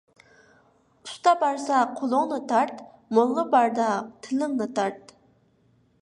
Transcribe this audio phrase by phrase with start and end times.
[1.07, 2.81] ئۇستا بارسا قولۇڭنى تارت،
[3.19, 3.91] موللا باردا
[4.25, 5.19] تىلىڭنى تارت.